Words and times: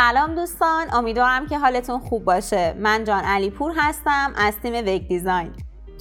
سلام 0.00 0.34
دوستان 0.34 0.86
امیدوارم 0.92 1.46
که 1.46 1.58
حالتون 1.58 1.98
خوب 1.98 2.24
باشه. 2.24 2.74
من 2.78 3.04
جان 3.04 3.24
علی 3.24 3.50
پور 3.50 3.72
هستم 3.76 4.32
از 4.36 4.54
تیم 4.62 4.74
وگ 4.74 5.08
دیزاین. 5.08 5.52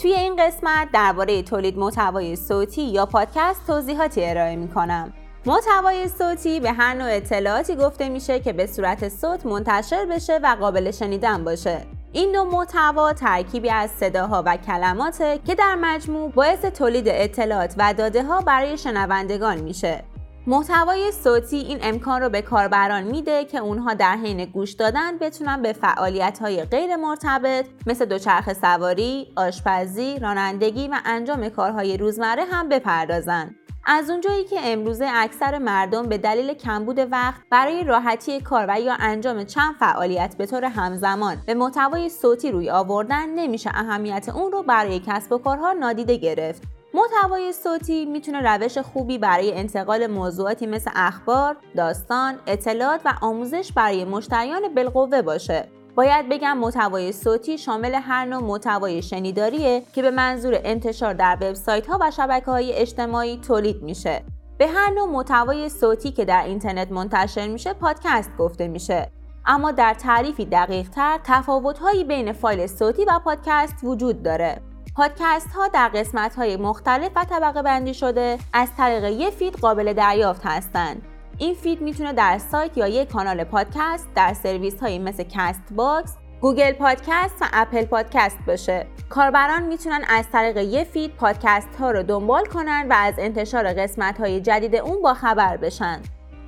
توی 0.02 0.14
این 0.14 0.36
قسمت 0.36 0.88
درباره 0.94 1.44
تولید 1.44 1.78
محتوای 1.78 2.36
صوتی 2.36 2.82
یا 2.82 3.06
پادکست 3.06 3.68
توضیحاتی 3.68 4.26
ارائه 4.26 4.56
می 4.56 4.68
کنم 4.68 5.14
محتوای 5.46 6.08
صوتی 6.08 6.60
به 6.60 6.72
هر 6.72 6.94
نوع 6.94 7.08
اطلاعاتی 7.12 7.76
گفته 7.76 8.10
میشه 8.10 8.40
که 8.40 8.54
به 8.54 8.68
صورت 8.68 9.10
صوت 9.10 9.46
منتشر 9.46 10.06
بشه 10.06 10.40
و 10.44 10.56
قابل 10.60 10.92
شنیدن 10.92 11.44
باشه. 11.44 11.82
این 12.14 12.32
نوع 12.32 12.48
محتوا 12.48 13.14
ترکیبی 13.14 13.70
از 13.70 13.90
صداها 13.90 14.44
و 14.46 14.58
کلماته 14.58 15.40
که 15.48 15.56
در 15.56 15.76
مجموع 15.76 16.32
باعث 16.32 16.66
تولید 16.66 17.06
اطلاعات 17.08 17.76
و 17.78 17.94
داده 17.94 18.24
ها 18.24 18.42
برای 18.42 18.78
شنوندگان 18.78 19.58
میشه. 19.58 20.04
محتوای 20.50 21.12
صوتی 21.12 21.58
این 21.58 21.80
امکان 21.82 22.22
رو 22.22 22.30
به 22.30 22.42
کاربران 22.42 23.04
میده 23.04 23.46
که 23.46 23.58
اونها 23.58 23.94
در 23.94 24.18
حین 24.18 24.46
گوش 24.46 24.72
دادن 24.72 25.18
بتونن 25.18 25.62
به 25.62 25.74
فعالیت 25.74 26.40
های 26.42 26.64
غیر 26.64 26.96
مرتبط 26.96 27.66
مثل 27.88 28.06
دوچرخه 28.06 28.54
سواری، 28.54 29.28
آشپزی، 29.36 30.20
رانندگی 30.20 30.88
و 30.88 30.96
انجام 31.06 31.50
کارهای 31.50 31.98
روزمره 31.98 32.46
هم 32.46 32.70
بپردازن. 32.70 33.56
از 33.86 34.10
اونجایی 34.10 34.44
که 34.44 34.56
امروزه 34.64 35.08
اکثر 35.14 35.58
مردم 35.58 36.04
به 36.04 36.18
دلیل 36.18 36.54
کمبود 36.54 37.00
وقت 37.12 37.42
برای 37.52 37.84
راحتی 37.84 38.42
کار 38.42 38.66
و 38.70 38.82
یا 38.82 38.96
انجام 39.00 39.44
چند 39.44 39.76
فعالیت 39.76 40.36
به 40.38 40.46
طور 40.46 40.66
همزمان 40.66 41.38
به 41.46 41.54
محتوای 41.54 42.10
صوتی 42.10 42.52
روی 42.52 42.70
آوردن 42.70 43.30
نمیشه 43.30 43.70
اهمیت 43.74 44.30
اون 44.30 44.52
رو 44.52 44.64
برای 44.64 45.02
کسب 45.08 45.32
و 45.32 45.38
کارها 45.38 45.74
نادیده 45.74 46.18
گرفت 46.18 46.79
محتوای 46.94 47.54
صوتی 47.54 48.06
می‌تونه 48.06 48.42
روش 48.42 48.78
خوبی 48.78 49.18
برای 49.18 49.54
انتقال 49.54 50.08
موضوعاتی 50.08 50.68
مثل 50.68 50.92
اخبار، 50.96 51.58
داستان، 51.76 52.40
اطلاعات 52.48 53.02
و 53.06 53.14
آموزش 53.22 53.72
برای 53.72 54.06
مشتریان 54.06 54.74
بالقوه 54.76 55.22
باشه. 55.22 55.68
باید 55.96 56.30
بگم 56.30 56.58
محتوای 56.58 57.12
صوتی 57.12 57.58
شامل 57.58 57.96
هر 57.96 58.26
نوع 58.26 58.44
محتوای 58.44 59.02
شنیداریه 59.02 59.84
که 59.94 60.02
به 60.02 60.12
منظور 60.12 60.60
انتشار 60.64 61.14
در 61.14 61.38
وبسایت 61.42 61.88
ها 61.88 61.98
و 62.02 62.12
شبکه 62.12 62.52
های 62.52 62.74
اجتماعی 62.74 63.38
تولید 63.38 63.84
میشه. 63.84 64.24
به 64.58 64.68
هر 64.68 64.94
نوع 64.94 65.10
محتوای 65.10 65.70
صوتی 65.70 66.12
که 66.12 66.26
در 66.26 66.44
اینترنت 66.44 66.92
منتشر 66.92 67.48
میشه 67.48 67.74
پادکست 67.74 68.38
گفته 68.38 68.68
میشه. 68.68 69.12
اما 69.46 69.72
در 69.72 69.94
تعریفی 69.94 70.46
دقیق 70.46 70.90
تر 70.90 71.20
تفاوت 71.24 71.80
بین 72.08 72.32
فایل 72.32 72.68
صوتی 72.68 73.06
و 73.06 73.20
پادکست 73.20 73.76
وجود 73.84 74.24
داره. 74.24 74.62
پادکست 75.00 75.52
ها 75.56 75.68
در 75.68 75.88
قسمت 75.88 76.36
های 76.36 76.58
مختلف 76.58 77.12
و 77.16 77.26
طبقه 77.26 77.62
بندی 77.62 77.94
شده 77.94 78.38
از 78.54 78.70
طریق 78.78 79.04
یک 79.04 79.30
فید 79.30 79.54
قابل 79.54 79.94
دریافت 79.94 80.42
هستند. 80.46 81.02
این 81.38 81.54
feed 81.54 81.82
می‌تونه 81.82 82.14
در 82.14 82.38
سایت 82.38 82.78
یا 82.78 82.88
یک 82.88 83.12
کانال 83.12 83.44
پادکست 83.44 84.08
در 84.16 84.34
سرویس 84.34 84.80
هایی 84.80 85.00
مثل 85.00 85.24
Castbox، 85.24 86.16
Google 86.42 86.72
Podcast 86.72 87.36
و 87.42 87.46
Apple 87.54 87.86
Podcast 87.86 88.38
باشه. 88.48 88.88
کاربران 89.10 89.64
می‌تونن 89.64 90.04
از 90.10 90.26
طریق 90.32 90.58
یک 90.58 90.88
feed 90.88 91.16
پادکست 91.16 91.76
ها 91.80 91.92
رو 91.92 92.04
دنبال 92.04 92.46
کنن 92.46 92.88
و 92.90 92.94
از 92.94 93.14
انتشار 93.18 93.74
قسمت 93.74 94.18
های 94.20 94.42
جدید 94.42 94.76
اون 94.76 95.02
با 95.02 95.14
خبر 95.14 95.58
بشن. 95.58 96.02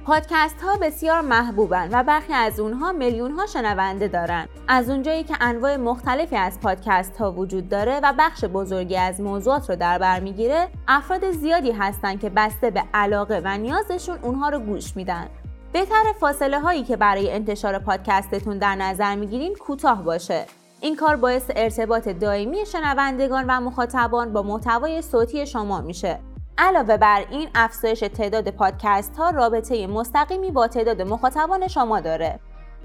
پادکست 0.05 0.61
ها 0.61 0.77
بسیار 0.81 1.21
محبوبن 1.21 1.89
و 1.91 2.03
برخی 2.03 2.33
از 2.33 2.59
اونها 2.59 2.91
میلیون 2.91 3.31
ها 3.31 3.45
شنونده 3.45 4.07
دارن. 4.07 4.47
از 4.67 4.89
اونجایی 4.89 5.23
که 5.23 5.33
انواع 5.41 5.75
مختلفی 5.77 6.35
از 6.35 6.59
پادکست 6.59 7.17
ها 7.17 7.31
وجود 7.31 7.69
داره 7.69 7.99
و 8.03 8.13
بخش 8.19 8.45
بزرگی 8.45 8.97
از 8.97 9.21
موضوعات 9.21 9.69
رو 9.69 9.75
در 9.75 9.97
بر 9.97 10.19
می‌گیره، 10.19 10.67
افراد 10.87 11.31
زیادی 11.31 11.71
هستن 11.71 12.17
که 12.17 12.29
بسته 12.29 12.69
به 12.69 12.83
علاقه 12.93 13.41
و 13.45 13.57
نیازشون 13.57 14.19
اونها 14.21 14.49
رو 14.49 14.59
گوش 14.59 14.95
میدن. 14.95 15.27
بهتر 15.73 16.03
فاصله 16.19 16.59
هایی 16.59 16.83
که 16.83 16.97
برای 16.97 17.31
انتشار 17.31 17.79
پادکستتون 17.79 18.57
در 18.57 18.75
نظر 18.75 19.15
می‌گیرین 19.15 19.55
کوتاه 19.55 20.03
باشه. 20.03 20.45
این 20.81 20.95
کار 20.95 21.15
باعث 21.15 21.51
ارتباط 21.55 22.07
دائمی 22.07 22.65
شنوندگان 22.65 23.45
و 23.47 23.61
مخاطبان 23.61 24.33
با 24.33 24.41
محتوای 24.41 25.01
صوتی 25.01 25.45
شما 25.47 25.81
میشه 25.81 26.19
علاوه 26.61 26.97
بر 26.97 27.25
این 27.29 27.49
افزایش 27.55 27.99
تعداد 27.99 28.49
پادکست 28.49 29.17
ها 29.17 29.29
رابطه 29.29 29.87
مستقیمی 29.87 30.51
با 30.51 30.67
تعداد 30.67 31.01
مخاطبان 31.01 31.67
شما 31.67 31.99
داره. 31.99 32.39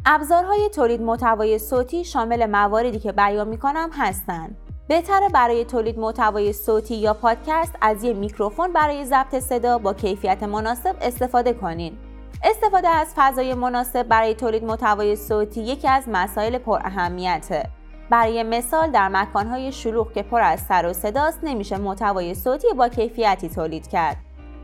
ابزارهای 0.07 0.71
تولید 0.75 1.03
محتوای 1.03 1.59
صوتی 1.59 2.05
شامل 2.05 2.47
مواردی 2.47 2.99
که 2.99 3.13
بیان 3.13 3.49
می‌کنم 3.49 3.91
هستند. 3.93 4.57
بهتره 4.89 5.29
برای 5.29 5.65
تولید 5.65 5.99
محتوای 5.99 6.53
صوتی 6.53 6.95
یا 6.95 7.15
پادکست 7.15 7.75
از 7.81 8.05
یک 8.05 8.17
میکروفون 8.17 8.73
برای 8.73 9.05
ضبط 9.05 9.35
صدا 9.39 9.79
با 9.79 9.95
کیفیت 9.95 10.43
مناسب 10.43 10.97
استفاده 11.01 11.53
کنین. 11.53 11.99
استفاده 12.45 12.89
از 12.89 13.13
فضای 13.17 13.55
مناسب 13.55 14.03
برای 14.03 14.35
تولید 14.35 14.65
محتوای 14.65 15.17
صوتی 15.17 15.61
یکی 15.61 15.89
از 15.89 16.05
مسائل 16.09 16.59
پر 16.59 16.81
اهمیته. 16.85 17.71
برای 18.11 18.43
مثال 18.43 18.91
در 18.91 19.09
مکانهای 19.09 19.73
شلوغ 19.73 20.13
که 20.13 20.23
پر 20.23 20.41
از 20.41 20.61
سر 20.61 20.87
و 20.87 20.93
صداست 20.93 21.41
نمیشه 21.43 21.79
محتوای 21.79 22.35
صوتی 22.35 22.69
با 22.77 22.89
کیفیتی 22.89 23.49
تولید 23.49 23.89
کرد. 23.89 24.17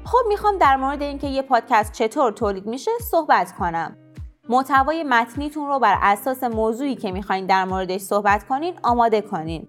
خب 0.05 0.29
می‌خوام 0.29 0.59
در 0.59 0.77
مورد 0.77 1.03
اینکه 1.03 1.27
یه 1.27 1.43
پادکست 1.43 1.93
چطور 1.93 2.33
تولید 2.33 2.67
میشه 2.67 2.91
صحبت 3.11 3.53
کنم. 3.53 3.97
محتوای 4.49 5.05
متنیتون 5.05 5.69
رو 5.69 5.79
بر 5.79 5.99
اساس 6.03 6.45
موضوعی 6.45 6.95
که 6.95 7.13
می‌خواین 7.13 7.47
در 7.47 7.65
موردش 7.65 8.01
صحبت 8.01 8.45
کنین 8.45 8.75
آماده 8.83 9.21
کنین. 9.21 9.69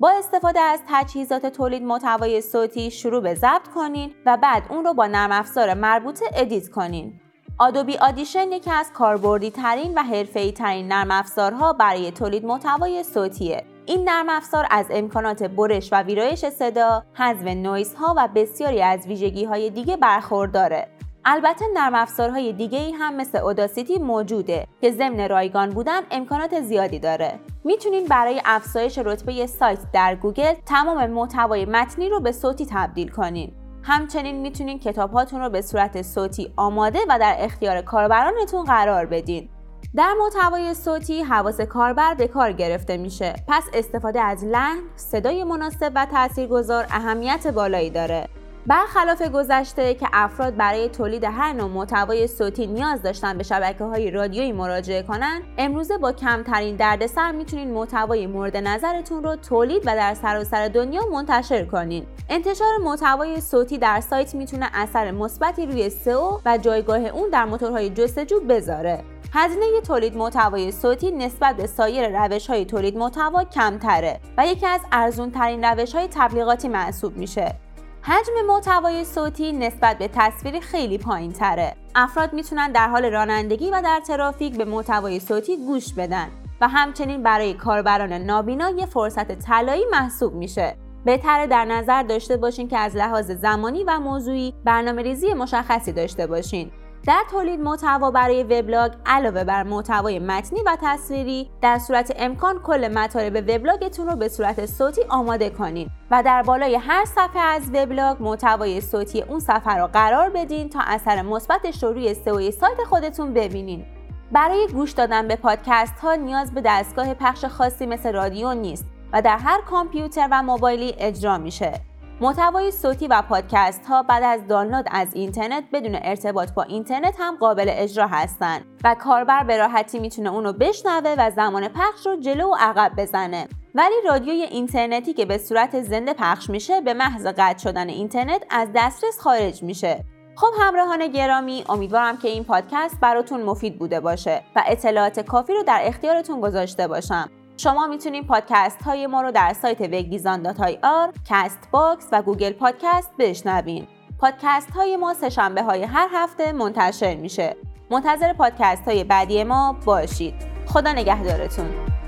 با 0.00 0.10
استفاده 0.18 0.60
از 0.60 0.80
تجهیزات 0.88 1.46
تولید 1.46 1.82
محتوای 1.82 2.40
صوتی 2.40 2.90
شروع 2.90 3.22
به 3.22 3.34
ضبط 3.34 3.68
کنین 3.74 4.14
و 4.26 4.36
بعد 4.36 4.62
اون 4.70 4.84
رو 4.84 4.94
با 4.94 5.06
نرم 5.06 5.32
افزار 5.32 5.74
مربوطه 5.74 6.24
edit 6.34 6.68
کنین. 6.68 7.20
Adobe 7.60 7.96
Audition 7.96 8.52
یکی 8.52 8.70
از 8.70 8.92
کاربردی 8.92 9.50
ترین 9.50 9.94
و 9.94 10.02
حرفه‌ای 10.02 10.52
ترین 10.52 10.88
نرم 10.88 11.10
افزارها 11.10 11.72
برای 11.72 12.10
تولید 12.10 12.44
محتوای 12.44 13.02
صوتیه. 13.02 13.64
این 13.86 14.08
نرم 14.08 14.28
افزار 14.28 14.66
از 14.70 14.86
امکانات 14.90 15.42
برش 15.42 15.92
و 15.92 16.02
ویرایش 16.02 16.44
صدا، 16.44 17.04
حذف 17.14 17.42
نویز 17.42 17.94
ها 17.94 18.14
و 18.16 18.28
بسیاری 18.34 18.82
از 18.82 19.06
ویژگی 19.06 19.44
های 19.44 19.70
دیگه 19.70 19.96
برخورداره. 19.96 20.88
البته 21.24 21.64
نرم 21.74 21.94
افزارهای 21.94 22.52
دیگه 22.52 22.78
ای 22.78 22.92
هم 22.92 23.16
مثل 23.16 23.38
Audacity 23.38 23.98
موجوده 23.98 24.66
که 24.80 24.90
ضمن 24.90 25.28
رایگان 25.28 25.70
بودن 25.70 26.00
امکانات 26.10 26.60
زیادی 26.60 26.98
داره. 26.98 27.40
می‌تونین 27.64 28.06
برای 28.06 28.42
افزایش 28.44 28.98
رتبه 28.98 29.46
سایت 29.46 29.78
در 29.92 30.14
گوگل 30.14 30.54
تمام 30.66 31.06
محتوای 31.10 31.64
متنی 31.64 32.08
رو 32.08 32.20
به 32.20 32.32
صوتی 32.32 32.66
تبدیل 32.70 33.08
کنین. 33.08 33.52
همچنین 33.82 34.40
می‌تونین 34.40 34.78
کتاب 34.78 35.12
هاتون 35.12 35.40
رو 35.40 35.50
به 35.50 35.62
صورت 35.62 36.02
صوتی 36.02 36.52
آماده 36.56 36.98
و 37.08 37.18
در 37.18 37.36
اختیار 37.38 37.82
کاربرانتون 37.82 38.64
قرار 38.64 39.06
بدین. 39.06 39.48
در 39.96 40.14
محتوای 40.20 40.74
صوتی 40.74 41.22
حواس 41.22 41.60
کاربر 41.60 42.14
به 42.14 42.28
کار 42.28 42.52
گرفته 42.52 42.96
میشه 42.96 43.34
پس 43.48 43.64
استفاده 43.72 44.20
از 44.20 44.44
لحن، 44.44 44.80
صدای 44.96 45.44
مناسب 45.44 45.92
و 45.94 46.06
تاثیرگذار 46.06 46.86
اهمیت 46.90 47.46
بالایی 47.46 47.90
داره. 47.90 48.28
برخلاف 48.66 49.22
گذشته 49.22 49.94
که 49.94 50.08
افراد 50.12 50.56
برای 50.56 50.88
تولید 50.88 51.24
هر 51.24 51.52
نوع 51.52 51.68
محتوای 51.68 52.26
صوتی 52.26 52.66
نیاز 52.66 53.02
داشتن 53.02 53.38
به 53.38 53.44
شبکه 53.44 53.84
های 53.84 54.10
رادیویی 54.10 54.52
مراجعه 54.52 55.02
کنند 55.02 55.42
امروزه 55.58 55.98
با 55.98 56.12
کمترین 56.12 56.76
دردسر 56.76 57.32
می‌تونید 57.32 57.68
محتوای 57.68 58.26
مورد 58.26 58.56
نظرتون 58.56 59.22
رو 59.22 59.36
تولید 59.36 59.82
و 59.86 59.96
در 59.96 60.14
سراسر 60.14 60.68
دنیا 60.68 61.02
منتشر 61.12 61.64
کنید 61.64 62.06
انتشار 62.28 62.76
محتوای 62.84 63.40
صوتی 63.40 63.78
در 63.78 64.00
سایت 64.00 64.34
می‌تونه 64.34 64.70
اثر 64.74 65.10
مثبتی 65.10 65.66
روی 65.66 65.90
سئو 65.90 66.38
و 66.44 66.58
جایگاه 66.58 67.00
اون 67.00 67.30
در 67.30 67.44
موتورهای 67.44 67.90
جستجو 67.90 68.40
بذاره. 68.40 69.04
هزینه 69.32 69.80
تولید 69.80 70.16
محتوای 70.16 70.72
صوتی 70.72 71.10
نسبت 71.10 71.56
به 71.56 71.66
سایر 71.66 72.24
روش 72.24 72.46
های 72.46 72.64
تولید 72.64 72.96
محتوا 72.96 73.44
کمتره 73.44 74.20
و 74.38 74.46
یکی 74.46 74.66
از 74.66 74.80
ارزون 74.92 75.30
ترین 75.30 75.64
روش 75.64 75.94
های 75.94 76.08
تبلیغاتی 76.10 76.68
محسوب 76.68 77.16
میشه. 77.16 77.54
حجم 78.02 78.32
محتوای 78.48 79.04
صوتی 79.04 79.52
نسبت 79.52 79.98
به 79.98 80.10
تصویری 80.14 80.60
خیلی 80.60 80.98
پایین 80.98 81.32
تره. 81.32 81.76
افراد 81.94 82.32
می‌تونن 82.32 82.72
در 82.72 82.88
حال 82.88 83.04
رانندگی 83.04 83.70
و 83.70 83.82
در 83.84 84.00
ترافیک 84.06 84.56
به 84.56 84.64
محتوای 84.64 85.20
صوتی 85.20 85.56
گوش 85.56 85.94
بدن 85.94 86.28
و 86.60 86.68
همچنین 86.68 87.22
برای 87.22 87.54
کاربران 87.54 88.12
نابینا 88.12 88.70
یه 88.70 88.86
فرصت 88.86 89.32
طلایی 89.32 89.84
محسوب 89.90 90.34
میشه. 90.34 90.76
بهتره 91.04 91.46
در 91.46 91.64
نظر 91.64 92.02
داشته 92.02 92.36
باشین 92.36 92.68
که 92.68 92.78
از 92.78 92.96
لحاظ 92.96 93.30
زمانی 93.30 93.84
و 93.84 94.00
موضوعی 94.00 94.54
برنامه 94.64 95.02
ریزی 95.02 95.34
مشخصی 95.34 95.92
داشته 95.92 96.26
باشین 96.26 96.70
در 97.06 97.24
تولید 97.30 97.60
محتوا 97.60 98.10
برای 98.10 98.42
وبلاگ 98.42 98.92
علاوه 99.06 99.44
بر 99.44 99.62
محتوای 99.62 100.18
متنی 100.18 100.62
و 100.66 100.76
تصویری 100.82 101.50
در 101.62 101.78
صورت 101.78 102.12
امکان 102.16 102.58
کل 102.58 102.88
مطالب 102.88 103.36
وبلاگتون 103.36 104.06
رو 104.06 104.16
به 104.16 104.28
صورت 104.28 104.66
صوتی 104.66 105.02
آماده 105.08 105.50
کنید 105.50 105.90
و 106.10 106.22
در 106.22 106.42
بالای 106.42 106.74
هر 106.74 107.04
صفحه 107.04 107.40
از 107.40 107.70
وبلاگ 107.74 108.22
محتوای 108.22 108.80
صوتی 108.80 109.22
اون 109.22 109.40
صفحه 109.40 109.76
رو 109.76 109.86
قرار 109.86 110.30
بدین 110.30 110.68
تا 110.68 110.80
اثر 110.86 111.22
مثبتش 111.22 111.82
رو 111.82 111.92
روی 111.92 112.14
سئو 112.14 112.50
سایت 112.50 112.84
خودتون 112.88 113.34
ببینین. 113.34 113.84
برای 114.32 114.66
گوش 114.72 114.92
دادن 114.92 115.28
به 115.28 115.36
پادکست 115.36 116.00
ها 116.00 116.14
نیاز 116.14 116.54
به 116.54 116.60
دستگاه 116.64 117.14
پخش 117.14 117.44
خاصی 117.44 117.86
مثل 117.86 118.12
رادیو 118.12 118.54
نیست 118.54 118.84
و 119.12 119.22
در 119.22 119.36
هر 119.36 119.60
کامپیوتر 119.60 120.28
و 120.30 120.42
موبایلی 120.42 120.94
اجرا 120.98 121.38
میشه. 121.38 121.89
محتوای 122.22 122.70
صوتی 122.70 123.06
و 123.06 123.22
پادکست 123.22 123.86
ها 123.86 124.02
بعد 124.02 124.22
از 124.22 124.46
دانلود 124.46 124.86
از 124.90 125.14
اینترنت 125.14 125.64
بدون 125.72 125.98
ارتباط 126.02 126.52
با 126.52 126.62
اینترنت 126.62 127.14
هم 127.18 127.36
قابل 127.36 127.66
اجرا 127.68 128.06
هستند 128.06 128.64
و 128.84 128.94
کاربر 128.94 129.44
به 129.44 129.56
راحتی 129.56 129.98
می‌تونه 129.98 130.32
اونو 130.32 130.52
بشنوه 130.52 131.14
و 131.18 131.30
زمان 131.30 131.68
پخش 131.68 132.06
رو 132.06 132.16
جلو 132.16 132.50
و 132.50 132.56
عقب 132.58 132.92
بزنه. 132.98 133.48
ولی 133.74 133.94
رادیوی 134.08 134.42
اینترنتی 134.42 135.12
که 135.12 135.26
به 135.26 135.38
صورت 135.38 135.82
زنده 135.82 136.14
پخش 136.14 136.50
میشه 136.50 136.80
به 136.80 136.94
محض 136.94 137.26
قطع 137.26 137.58
شدن 137.58 137.88
اینترنت 137.88 138.42
از 138.50 138.68
دسترس 138.74 139.20
خارج 139.20 139.62
میشه. 139.62 140.04
خب 140.36 140.50
همراهان 140.60 141.06
گرامی 141.06 141.64
امیدوارم 141.68 142.16
که 142.16 142.28
این 142.28 142.44
پادکست 142.44 143.00
براتون 143.00 143.42
مفید 143.42 143.78
بوده 143.78 144.00
باشه 144.00 144.42
و 144.56 144.62
اطلاعات 144.66 145.20
کافی 145.20 145.52
رو 145.52 145.62
در 145.62 145.80
اختیارتون 145.84 146.40
گذاشته 146.40 146.88
باشم. 146.88 147.30
شما 147.62 147.86
می‌تونید 147.86 148.26
پادکست 148.26 148.82
های 148.82 149.06
ما 149.06 149.22
رو 149.22 149.30
در 149.30 149.52
سایت 149.52 149.80
وگیزان 149.80 150.46
آر، 150.82 151.12
Castbox 151.28 152.08
و 152.12 152.22
Google 152.22 152.52
Podcast 152.52 153.10
بشنوین. 153.18 153.86
پادکست 154.18 154.70
های 154.70 154.96
ما 154.96 155.14
سه‌شنبه 155.14 155.62
های 155.62 155.82
هر 155.82 156.08
هفته 156.12 156.52
منتشر 156.52 157.14
میشه. 157.14 157.56
منتظر 157.90 158.32
پادکست 158.32 158.88
های 158.88 159.04
بعدی 159.04 159.44
ما 159.44 159.76
باشید. 159.84 160.34
خدا 160.66 160.92
نگهدارتون. 160.92 161.99